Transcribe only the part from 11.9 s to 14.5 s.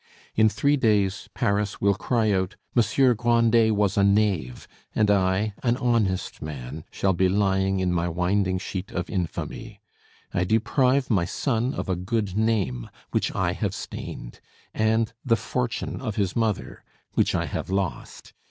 good name, which I have stained,